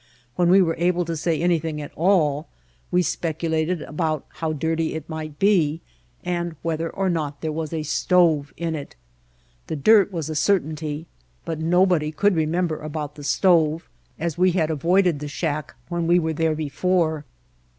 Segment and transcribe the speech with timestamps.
[0.35, 2.47] When we were able to say anything at all
[2.89, 5.81] we speculated about how dirty it might be
[6.23, 8.95] and whether or not there was a stove in it.
[9.67, 11.05] The dirt was a certainty,
[11.45, 13.87] but nobody could remem ber about the stove,
[14.17, 17.23] as we had avoided the shack when we were there before.